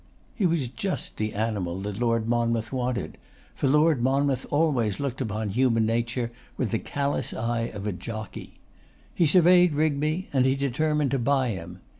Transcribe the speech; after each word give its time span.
He 0.33 0.47
was 0.47 0.67
just 0.67 1.17
the 1.17 1.33
animal 1.35 1.79
that 1.81 1.99
Lord 1.99 2.27
Monmouth 2.27 2.73
wanted, 2.73 3.19
for 3.53 3.67
Lord 3.67 4.01
Monmouth 4.01 4.47
always 4.49 4.99
looked 4.99 5.21
upon 5.21 5.49
human 5.51 5.85
nature 5.85 6.31
with 6.57 6.71
the 6.71 6.79
callous 6.79 7.35
eye 7.35 7.69
of 7.71 7.85
a 7.85 7.91
jockey. 7.91 8.55
He 9.13 9.27
surveyed 9.27 9.73
Rigby; 9.75 10.27
and 10.33 10.43
he 10.43 10.55
determined 10.55 11.11
to 11.11 11.19
buy 11.19 11.49
him. 11.49 11.81